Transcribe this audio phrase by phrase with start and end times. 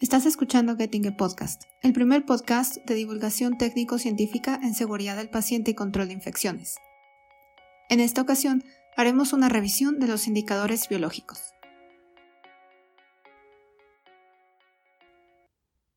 [0.00, 5.72] Estás escuchando Getting a Podcast, el primer podcast de divulgación técnico-científica en seguridad del paciente
[5.72, 6.76] y control de infecciones.
[7.90, 8.62] En esta ocasión,
[8.96, 11.40] haremos una revisión de los indicadores biológicos.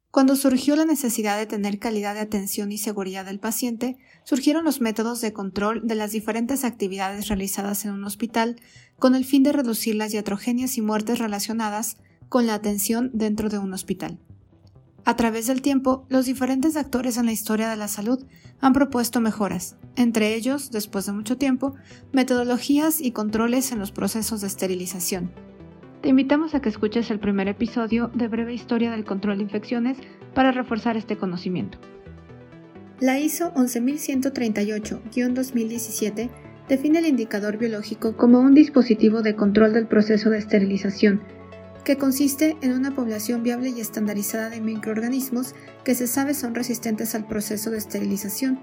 [0.09, 4.81] Cuando surgió la necesidad de tener calidad de atención y seguridad del paciente, surgieron los
[4.81, 8.59] métodos de control de las diferentes actividades realizadas en un hospital
[8.97, 11.97] con el fin de reducir las iatrogenias y muertes relacionadas
[12.31, 14.17] con la atención dentro de un hospital.
[15.03, 18.23] A través del tiempo, los diferentes actores en la historia de la salud
[18.61, 21.75] han propuesto mejoras, entre ellos, después de mucho tiempo,
[22.13, 25.29] metodologías y controles en los procesos de esterilización.
[26.01, 29.97] Te invitamos a que escuches el primer episodio de Breve Historia del Control de Infecciones
[30.33, 31.79] para reforzar este conocimiento.
[33.01, 36.29] La ISO 11138-2017
[36.69, 41.19] define el indicador biológico como un dispositivo de control del proceso de esterilización
[41.83, 47.15] que consiste en una población viable y estandarizada de microorganismos que se sabe son resistentes
[47.15, 48.59] al proceso de esterilización.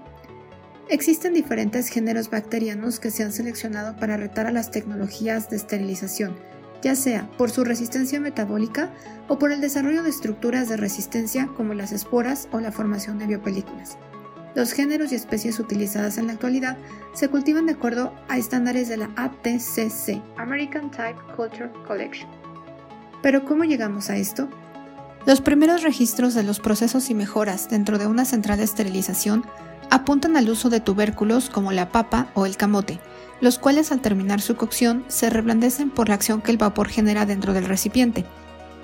[0.89, 6.35] Existen diferentes géneros bacterianos que se han seleccionado para retar a las tecnologías de esterilización,
[6.81, 8.91] ya sea por su resistencia metabólica
[9.27, 13.27] o por el desarrollo de estructuras de resistencia como las esporas o la formación de
[13.27, 13.97] biopelículas.
[14.55, 16.77] Los géneros y especies utilizadas en la actualidad
[17.13, 22.38] se cultivan de acuerdo a estándares de la ATCC, American Type Culture Collection.
[23.21, 24.47] Pero ¿cómo llegamos a esto?
[25.25, 29.45] Los primeros registros de los procesos y mejoras dentro de una central de esterilización
[29.89, 32.99] apuntan al uso de tubérculos como la papa o el camote,
[33.41, 37.25] los cuales al terminar su cocción se reblandecen por la acción que el vapor genera
[37.25, 38.25] dentro del recipiente.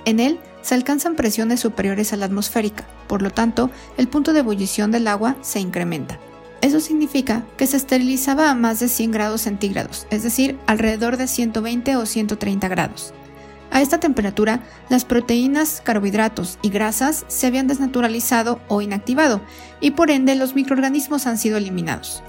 [0.06, 4.40] En él se alcanzan presiones superiores a la atmosférica, por lo tanto, el punto de
[4.40, 6.20] ebullición del agua se incrementa.
[6.62, 11.28] Eso significa que se esterilizaba a más de 100 grados centígrados, es decir, alrededor de
[11.28, 13.14] 120 o 130 grados.
[13.76, 19.42] A esta temperatura, las proteínas, carbohidratos y grasas se habían desnaturalizado o inactivado
[19.82, 22.24] y por ende los microorganismos han sido eliminados.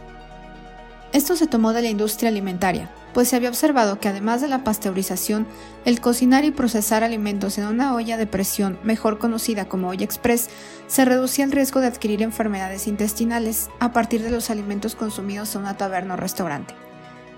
[1.13, 4.65] Esto se tomó de la industria alimentaria, pues se había observado que además de la
[4.65, 5.47] pasteurización,
[5.85, 10.51] el cocinar y procesar alimentos en una olla de presión, mejor conocida como olla express,
[10.89, 15.61] se reducía el riesgo de adquirir enfermedades intestinales a partir de los alimentos consumidos en
[15.61, 16.75] una taberna o restaurante.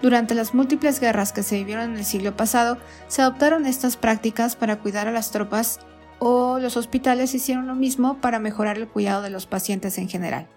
[0.01, 2.79] Durante las múltiples guerras que se vivieron en el siglo pasado,
[3.09, 5.81] se adoptaron estas prácticas para cuidar a las tropas
[6.21, 10.49] o los hospitales hicieron lo mismo para mejorar el cuidado de los pacientes en general.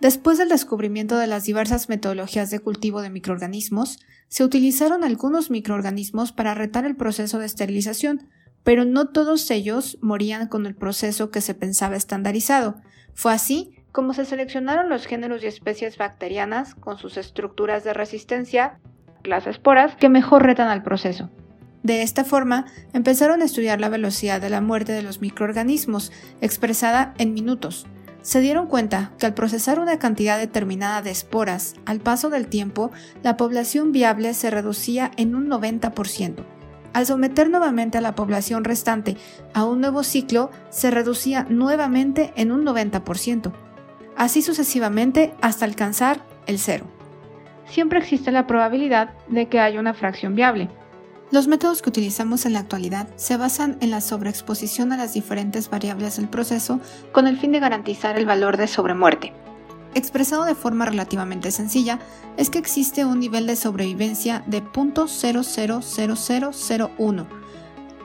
[0.00, 3.98] Después del descubrimiento de las diversas metodologías de cultivo de microorganismos,
[4.28, 8.28] se utilizaron algunos microorganismos para retar el proceso de esterilización,
[8.64, 12.80] pero no todos ellos morían con el proceso que se pensaba estandarizado.
[13.14, 18.78] Fue así como se seleccionaron los géneros y especies bacterianas con sus estructuras de resistencia,
[19.24, 21.30] las esporas, que mejor retan al proceso.
[21.82, 27.14] De esta forma, empezaron a estudiar la velocidad de la muerte de los microorganismos, expresada
[27.18, 27.86] en minutos.
[28.22, 32.90] Se dieron cuenta que al procesar una cantidad determinada de esporas, al paso del tiempo,
[33.22, 36.44] la población viable se reducía en un 90%.
[36.92, 39.16] Al someter nuevamente a la población restante
[39.54, 43.52] a un nuevo ciclo, se reducía nuevamente en un 90%
[44.20, 46.84] así sucesivamente hasta alcanzar el cero.
[47.66, 50.68] Siempre existe la probabilidad de que haya una fracción viable.
[51.30, 55.70] Los métodos que utilizamos en la actualidad se basan en la sobreexposición a las diferentes
[55.70, 56.80] variables del proceso
[57.12, 59.32] con el fin de garantizar el valor de sobremuerte.
[59.94, 61.98] Expresado de forma relativamente sencilla,
[62.36, 67.26] es que existe un nivel de sobrevivencia de 0.000001.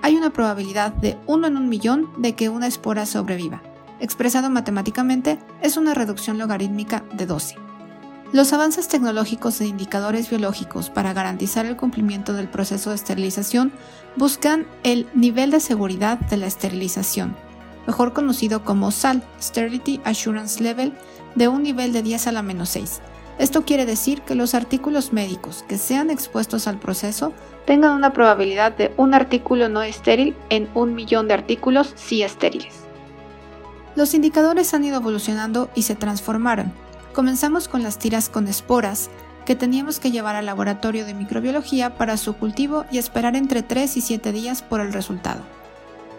[0.01, 5.39] Hay una probabilidad de 1 en un millón de que una espora sobreviva expresado matemáticamente,
[5.61, 7.55] es una reducción logarítmica de 12.
[8.31, 13.71] Los avances tecnológicos de indicadores biológicos para garantizar el cumplimiento del proceso de esterilización
[14.15, 17.35] buscan el nivel de seguridad de la esterilización,
[17.87, 20.93] mejor conocido como SAL, Sterility Assurance Level,
[21.35, 23.01] de un nivel de 10 a la menos 6.
[23.37, 27.33] Esto quiere decir que los artículos médicos que sean expuestos al proceso
[27.65, 32.85] tengan una probabilidad de un artículo no estéril en un millón de artículos sí estériles.
[33.95, 36.73] Los indicadores han ido evolucionando y se transformaron.
[37.13, 39.09] Comenzamos con las tiras con esporas,
[39.45, 43.95] que teníamos que llevar al laboratorio de microbiología para su cultivo y esperar entre 3
[43.95, 45.41] y 7 días por el resultado.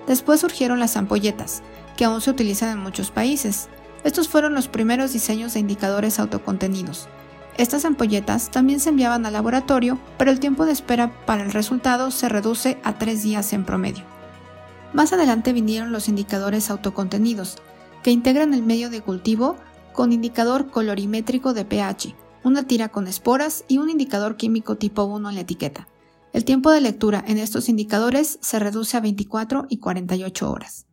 [0.07, 1.63] Después surgieron las ampolletas,
[1.97, 3.69] que aún se utilizan en muchos países.
[4.05, 7.09] Estos fueron los primeros diseños de indicadores autocontenidos.
[7.59, 12.11] Estas ampolletas también se enviaban al laboratorio, pero el tiempo de espera para el resultado
[12.11, 14.05] se reduce a 3 días en promedio.
[14.93, 17.57] Más adelante vinieron los indicadores autocontenidos,
[18.03, 19.57] que integran el medio de cultivo
[19.93, 25.29] con indicador colorimétrico de pH, una tira con esporas y un indicador químico tipo 1
[25.29, 25.89] en la etiqueta.
[26.33, 30.87] El tiempo de lectura en estos indicadores se reduce a 24 y 48 horas.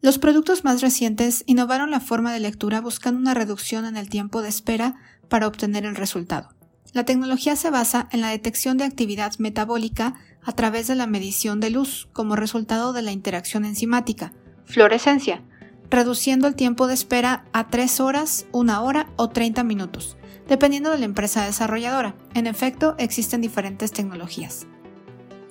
[0.00, 4.42] Los productos más recientes innovaron la forma de lectura buscando una reducción en el tiempo
[4.42, 4.96] de espera
[5.28, 6.48] para obtener el resultado.
[6.92, 10.14] La tecnología se basa en la detección de actividad metabólica
[10.44, 14.32] a través de la medición de luz como resultado de la interacción enzimática,
[14.64, 15.42] fluorescencia,
[15.90, 20.16] reduciendo el tiempo de espera a 3 horas, 1 hora o 30 minutos,
[20.48, 22.14] dependiendo de la empresa desarrolladora.
[22.34, 24.66] En efecto, existen diferentes tecnologías.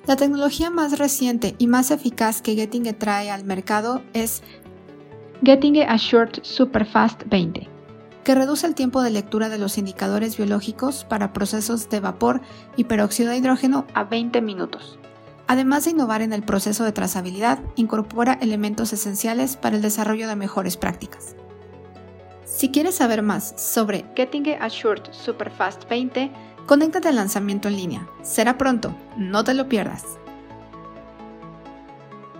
[0.06, 4.42] La tecnología más reciente y más eficaz que Getting trae al mercado es
[5.44, 7.68] Getting Assured Superfast 20,
[8.24, 12.40] que reduce el tiempo de lectura de los indicadores biológicos para procesos de vapor
[12.76, 14.98] y peróxido de hidrógeno a 20 minutos.
[15.48, 20.36] Además de innovar en el proceso de trazabilidad, incorpora elementos esenciales para el desarrollo de
[20.36, 21.36] mejores prácticas.
[22.44, 26.30] Si quieres saber más sobre Getting Assured Superfast 20,
[26.66, 28.08] conéctate al lanzamiento en línea.
[28.22, 30.04] Será pronto, no te lo pierdas.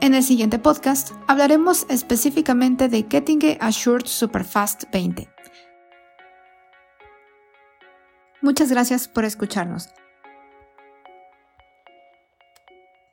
[0.01, 5.32] En el siguiente podcast hablaremos específicamente de Getting Assured Superfast 20.
[8.43, 9.89] Muchas gracias por escucharnos.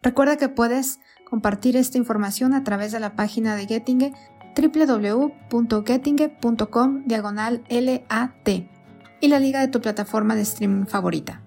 [0.02, 1.00] Recuerda que puedes
[1.30, 4.14] compartir esta información a través de la página de Gettinge
[4.60, 8.50] www.gettinge.com diagonal LAT
[9.22, 11.44] y la liga de tu plataforma de streaming favorita.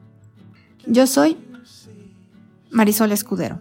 [0.86, 1.38] Yo soy
[2.70, 3.60] Marisol Escudero.